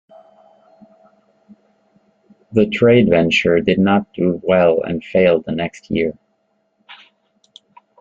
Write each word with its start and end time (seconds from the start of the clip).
The 2.53 2.65
trade 2.71 3.07
venture 3.07 3.59
did 3.59 3.77
not 3.77 4.11
do 4.13 4.41
well 4.43 4.81
and 4.81 5.05
failed 5.05 5.45
the 5.45 5.51
next 5.51 5.91
year. 5.91 6.17